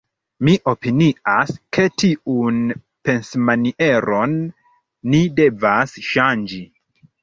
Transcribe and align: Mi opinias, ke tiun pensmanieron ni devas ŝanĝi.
Mi 0.47 0.53
opinias, 0.71 1.53
ke 1.77 1.85
tiun 2.05 2.59
pensmanieron 3.11 4.37
ni 4.43 5.25
devas 5.41 5.99
ŝanĝi. 6.13 6.65